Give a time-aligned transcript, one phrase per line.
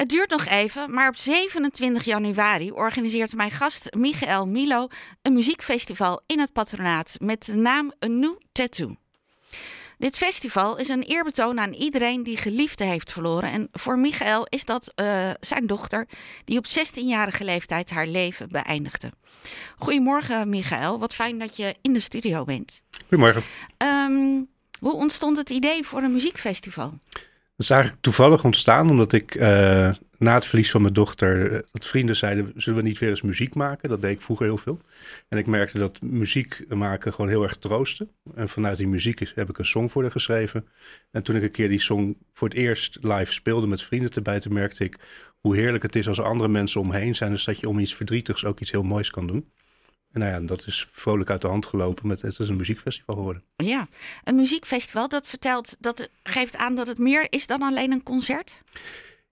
[0.00, 4.88] Het duurt nog even, maar op 27 januari organiseert mijn gast Michael Milo
[5.22, 8.96] een muziekfestival in het patronaat met de naam A New Tattoo.
[9.98, 13.50] Dit festival is een eerbetoon aan iedereen die geliefde heeft verloren.
[13.50, 16.08] En voor Michael is dat uh, zijn dochter,
[16.44, 19.12] die op 16-jarige leeftijd haar leven beëindigde.
[19.78, 20.98] Goedemorgen, Michael.
[20.98, 22.82] Wat fijn dat je in de studio bent.
[23.08, 23.42] Goedemorgen.
[23.78, 24.48] Um,
[24.78, 26.98] hoe ontstond het idee voor een muziekfestival?
[27.60, 29.42] Dat is eigenlijk toevallig ontstaan omdat ik uh,
[30.18, 33.22] na het verlies van mijn dochter, uh, dat vrienden zeiden, zullen we niet weer eens
[33.22, 33.88] muziek maken?
[33.88, 34.80] Dat deed ik vroeger heel veel.
[35.28, 38.08] En ik merkte dat muziek maken gewoon heel erg troostte.
[38.34, 40.66] En vanuit die muziek is, heb ik een song voor haar geschreven.
[41.10, 44.40] En toen ik een keer die song voor het eerst live speelde met vrienden erbij,
[44.40, 44.98] toen merkte ik
[45.40, 47.30] hoe heerlijk het is als er andere mensen omheen zijn.
[47.30, 49.50] Dus dat je om iets verdrietigs ook iets heel moois kan doen.
[50.12, 52.08] En nou ja, dat is vrolijk uit de hand gelopen.
[52.08, 53.42] Met, het is een muziekfestival geworden.
[53.56, 53.88] Ja,
[54.24, 58.62] een muziekfestival dat vertelt, dat geeft aan dat het meer is dan alleen een concert?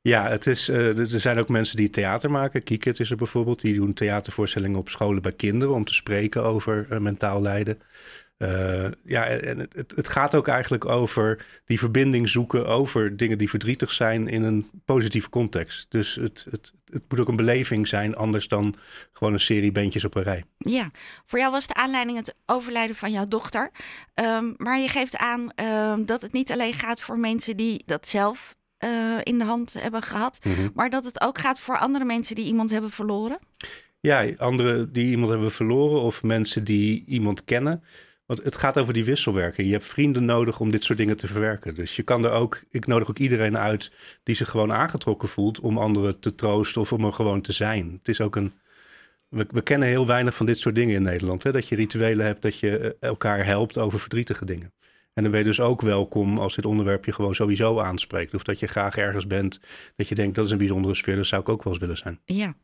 [0.00, 2.62] Ja, het is, uh, er zijn ook mensen die theater maken.
[2.62, 3.60] Kiekit is er bijvoorbeeld.
[3.60, 7.78] Die doen theatervoorstellingen op scholen bij kinderen om te spreken over uh, mentaal lijden.
[8.38, 13.48] Uh, ja, en het, het, gaat ook eigenlijk over die verbinding zoeken over dingen die
[13.48, 15.90] verdrietig zijn in een positieve context.
[15.90, 18.74] Dus het, het, het moet ook een beleving zijn, anders dan
[19.12, 20.44] gewoon een serie bandjes op een rij.
[20.58, 20.90] Ja,
[21.26, 23.70] voor jou was de aanleiding het overlijden van jouw dochter.
[24.14, 28.08] Um, maar je geeft aan um, dat het niet alleen gaat voor mensen die dat
[28.08, 30.70] zelf uh, in de hand hebben gehad, mm -hmm.
[30.74, 33.38] maar dat het ook gaat voor andere mensen die iemand hebben verloren.
[34.00, 37.82] Ja, anderen die iemand hebben verloren of mensen die iemand kennen.
[38.26, 39.66] Want het gaat over die wisselwerking.
[39.66, 41.74] Je hebt vrienden nodig om dit soort dingen te verwerken.
[41.74, 45.60] Dus je kan er ook, ik nodig ook iedereen uit die zich gewoon aangetrokken voelt
[45.60, 47.92] om anderen te troosten of om er gewoon te zijn.
[47.98, 48.52] Het is ook een.
[49.28, 51.42] We, we kennen heel weinig van dit soort dingen in Nederland.
[51.42, 51.52] Hè?
[51.52, 54.72] Dat je rituelen hebt, dat je elkaar helpt over verdrietige dingen.
[55.16, 58.34] En dan ben je dus ook welkom als dit onderwerp je gewoon sowieso aanspreekt.
[58.34, 59.60] Of dat je graag ergens bent
[59.96, 61.16] dat je denkt dat is een bijzondere sfeer.
[61.16, 62.18] Dat zou ik ook wel eens willen zijn.
[62.24, 62.54] Ja.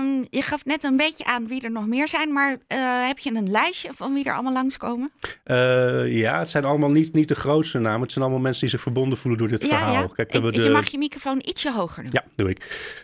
[0.00, 2.32] Um, je gaf net een beetje aan wie er nog meer zijn.
[2.32, 5.12] Maar uh, heb je een lijstje van wie er allemaal langskomen?
[5.46, 8.02] Uh, ja, het zijn allemaal niet, niet de grootste namen.
[8.02, 9.92] Het zijn allemaal mensen die zich verbonden voelen door dit ja, verhaal.
[9.92, 10.08] Ja.
[10.14, 10.62] Kijk, we de...
[10.62, 12.12] Je mag je microfoon ietsje hoger doen.
[12.12, 12.58] Ja, doe ik.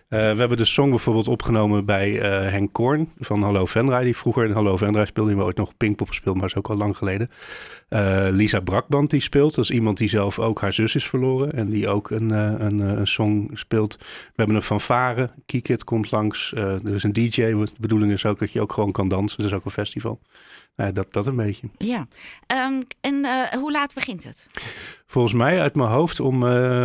[0.09, 2.10] Uh, we hebben de song bijvoorbeeld opgenomen bij
[2.50, 4.04] Henk Korn van Hallo Venray.
[4.04, 5.31] Die vroeger in Hallo Venray speelde.
[5.31, 7.31] Die we ooit nog Pinkpop gespeeld, maar dat is ook al lang geleden.
[8.37, 9.54] Lisa Brakband die speelt.
[9.54, 11.52] Dat is iemand die zelf ook haar zus is verloren.
[11.52, 13.97] En die ook een, een, een song speelt.
[13.98, 15.30] We hebben een fanfare.
[15.47, 16.52] Kiekit komt langs.
[16.56, 17.30] Uh, er is een DJ.
[17.30, 19.42] De bedoeling is ook dat je ook gewoon kan dansen.
[19.42, 20.20] Het is ook een festival.
[20.76, 21.69] Uh, dat, dat een beetje.
[21.78, 22.06] Ja.
[22.69, 24.47] Um, en uh, hoe laat begint het?
[25.06, 26.41] Volgens mij uit mijn hoofd om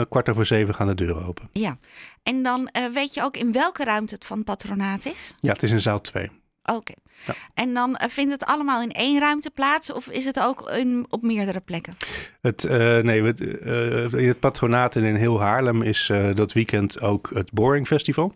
[0.09, 1.50] kwart over zeven gaan de deuren open.
[1.51, 1.78] Ja.
[2.23, 5.35] En dan weet je ook in welke ruimte het van het patronaat is?
[5.39, 6.29] Ja, het is in zaal 2.
[6.69, 6.78] Oké.
[6.78, 6.96] Okay.
[7.28, 7.34] Ja.
[7.53, 11.06] En dan uh, vindt het allemaal in één ruimte plaats of is het ook in,
[11.09, 11.97] op meerdere plekken?
[12.41, 17.02] Het, uh, nee, het, uh, in het patronaat en in heel Haarlem is dat weekend
[17.02, 18.34] ook het Boring Festival.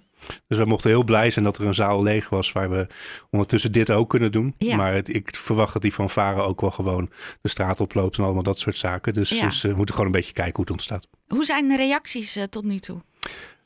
[0.47, 2.87] Dus we mochten heel blij zijn dat er een zaal leeg was waar we
[3.29, 4.55] ondertussen dit ook kunnen doen.
[4.57, 4.75] Ja.
[4.75, 7.09] Maar het, ik verwacht dat die van Varen ook wel gewoon
[7.41, 9.13] de straat oploopt en allemaal dat soort zaken.
[9.13, 9.45] Dus, ja.
[9.45, 11.07] dus we moeten gewoon een beetje kijken hoe het ontstaat.
[11.27, 13.01] Hoe zijn de reacties tot nu toe?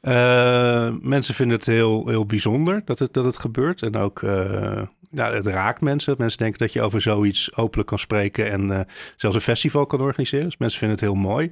[0.07, 3.81] Uh, mensen vinden het heel, heel bijzonder dat het, dat het gebeurt.
[3.81, 4.81] En ook, uh,
[5.11, 6.15] ja, het raakt mensen.
[6.17, 8.79] Mensen denken dat je over zoiets openlijk kan spreken en uh,
[9.15, 10.45] zelfs een festival kan organiseren.
[10.45, 11.51] Dus mensen vinden het heel mooi.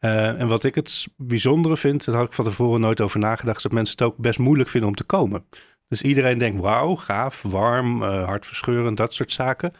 [0.00, 3.62] en wat ik het bijzondere vind, daar had ik van tevoren nooit over nagedacht, is
[3.62, 5.44] dat mensen het ook best moeilijk vinden om te komen.
[5.88, 9.72] Dus iedereen denkt, wauw, gaaf, warm, hartverscheurend, dat soort zaken.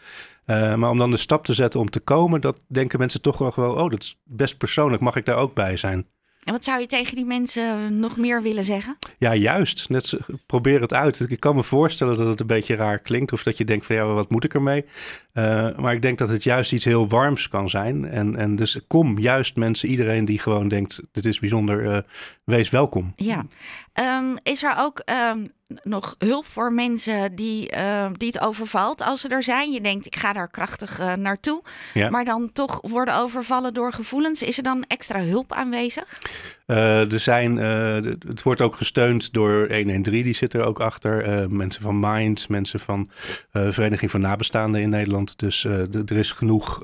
[0.47, 3.73] maar om dan de stap te zetten om te komen, dat denken mensen toch wel
[3.73, 6.07] oh, dat is best persoonlijk, mag ik daar ook bij zijn?
[6.43, 8.97] En wat zou je tegen die mensen nog meer willen zeggen?
[9.19, 9.89] Ja, juist.
[9.89, 11.31] Net probeer het uit.
[11.31, 13.33] Ik kan me voorstellen dat het een beetje raar klinkt.
[13.33, 14.85] Of dat je denkt van ja, wat moet ik ermee?
[15.35, 18.05] Uh, maar ik denk dat het juist iets heel warms kan zijn.
[18.05, 21.99] En, en dus kom juist mensen, iedereen die gewoon denkt, dit is bijzonder, uh,
[22.45, 23.13] wees welkom.
[23.17, 23.47] Ja.
[24.19, 25.03] Um, is er ook
[25.33, 25.51] um,
[25.83, 29.71] nog hulp voor mensen die, uh, die het overvalt als ze er zijn?
[29.71, 31.63] Je denkt, ik ga daar krachtig uh, naartoe.
[31.95, 32.11] Ja.
[32.11, 34.43] Maar dan toch worden overvallen door gevoelens.
[34.43, 36.21] Is er dan extra hulp aanwezig?
[36.67, 41.51] Uh, er zijn, het wordt ook gesteund door 113, die zit er ook achter.
[41.51, 43.11] mensen van Mind, mensen van
[43.53, 45.39] Vereniging van Nabestaanden in Nederland.
[45.39, 46.81] Dus er is genoeg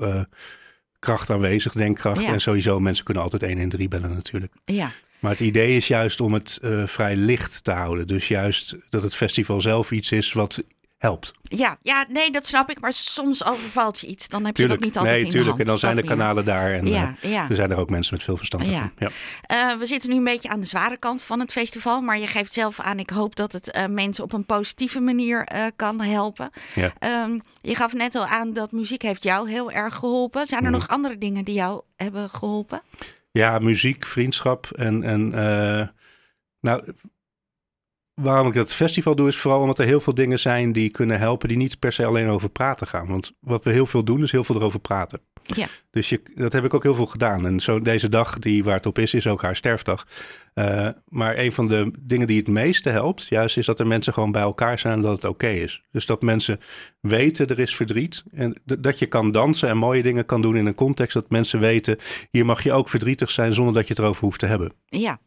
[0.99, 2.21] kracht aanwezig, denkkracht.
[2.21, 2.33] Ja.
[2.33, 4.53] En sowieso, mensen kunnen altijd 113 bellen natuurlijk.
[4.65, 4.91] Ja.
[5.19, 8.07] Maar het idee is juist om het uh, vrij licht te houden.
[8.07, 10.59] Dus juist dat het festival zelf iets is wat
[10.97, 11.31] helpt.
[11.41, 12.81] Ja, ja, nee, dat snap ik.
[12.81, 14.27] Maar soms overvalt je iets.
[14.27, 15.57] Dan heb tuurlijk, je dat niet altijd nee, in tuurlijk.
[15.57, 15.81] de hand.
[15.83, 16.73] En dan zijn de kanalen daar.
[16.73, 17.49] En ja, uh, ja.
[17.49, 18.91] er zijn er ook mensen met veel verstand ja.
[18.97, 19.09] ja.
[19.73, 22.01] Uh, we zitten nu een beetje aan de zware kant van het festival.
[22.01, 25.47] Maar je geeft zelf aan, ik hoop dat het uh, mensen op een positieve manier
[25.75, 26.49] kan helpen.
[26.75, 27.23] Ja.
[27.23, 30.47] Um, je gaf net al aan dat muziek heeft jou heel erg geholpen.
[30.47, 30.75] Zijn er mm.
[30.75, 32.81] nog andere dingen die jou hebben geholpen?
[33.31, 35.87] Ja, muziek, vriendschap en, en uh,
[36.59, 36.93] Nou,
[38.21, 41.19] waarom ik dat festival doe, is vooral omdat er heel veel dingen zijn die kunnen
[41.19, 43.07] helpen, die niet per se alleen over praten gaan.
[43.07, 45.21] Want wat we heel veel doen, is heel veel erover praten.
[45.43, 45.67] Ja.
[45.91, 47.45] Dus je, dat heb ik ook heel veel gedaan.
[47.45, 50.07] En zo deze dag die waar het op is, is ook haar sterfdag.
[50.55, 54.13] Uh, maar een van de dingen die het meeste helpt, juist is dat er mensen
[54.13, 55.81] gewoon bij elkaar zijn en dat het oké is.
[55.91, 56.59] Dus dat mensen
[56.99, 60.65] weten er is verdriet en dat je kan dansen en mooie dingen kan doen in
[60.65, 61.97] een context dat mensen weten,
[62.31, 64.73] hier mag je ook verdrietig zijn zonder dat je het erover hoeft te hebben.
[64.85, 65.19] Ja,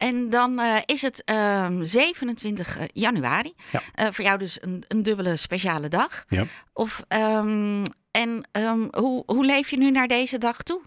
[0.00, 3.54] en dan uh, is het uh, 27 januari.
[3.72, 3.82] Ja.
[3.94, 6.24] Uh, voor jou dus een, een dubbele speciale dag.
[6.28, 6.44] Ja.
[6.72, 10.80] Of, um, en um, hoe, hoe leef je nu naar deze dag toe?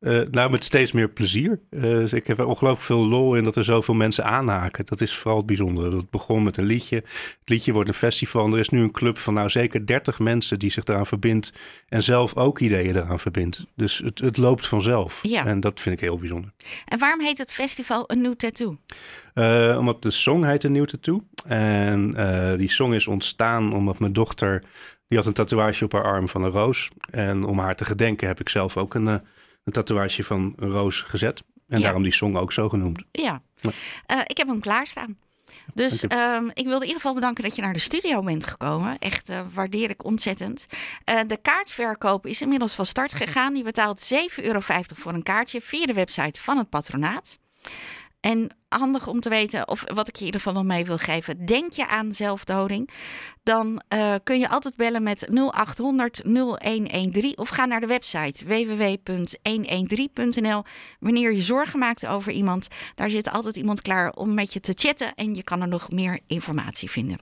[0.00, 1.60] Uh, nou, met steeds meer plezier.
[1.70, 4.86] Uh, dus ik heb er ongelooflijk veel lol in dat er zoveel mensen aanhaken.
[4.86, 5.90] Dat is vooral het bijzondere.
[5.90, 6.96] Dat begon met een liedje.
[6.96, 8.44] Het liedje wordt een festival.
[8.44, 11.52] En er is nu een club van nou zeker 30 mensen die zich eraan verbindt.
[11.88, 13.64] En zelf ook ideeën eraan verbindt.
[13.74, 15.18] Dus het, het loopt vanzelf.
[15.22, 15.46] Ja.
[15.46, 16.52] En dat vind ik heel bijzonder.
[16.84, 18.76] En waarom heet het festival Een Nieuw Tattoo?
[19.34, 21.20] Uh, omdat de song heet Een Nieuw Tattoo.
[21.46, 22.14] En
[22.56, 24.62] die song is ontstaan omdat mijn dochter...
[25.10, 26.88] Die had een tatoeage op haar arm van een roos.
[27.10, 29.06] En om haar te gedenken heb ik zelf ook een
[29.64, 31.42] een tatoeage van een roos gezet.
[31.68, 31.84] En Ja.
[31.84, 33.02] daarom die song ook zo genoemd.
[33.12, 33.70] Ja, Ja.
[34.06, 35.18] Eh, ik heb hem klaarstaan.
[35.74, 38.98] Dus ehm, ik wilde in ieder geval bedanken dat je naar de studio bent gekomen.
[38.98, 40.66] Echt eh, waardeer ik ontzettend.
[41.04, 43.56] Eh, de kaartverkoop is inmiddels van start gegaan.
[43.56, 44.60] Je betaalt 7,50 euro
[44.94, 47.38] voor een kaartje via de website van het patronaat.
[48.20, 50.98] En handig om te weten, of wat ik je in ieder geval nog mee wil
[50.98, 51.46] geven.
[51.46, 52.90] Denk je aan zelfdoding?
[53.42, 60.62] Dan eh, kun je altijd bellen met 0800 0113 of ga naar de website www.113.nl.
[61.00, 64.72] Wanneer je zorgen maakt over iemand, daar zit altijd iemand klaar om met je te
[64.74, 67.20] chatten en je kan er nog meer informatie vinden.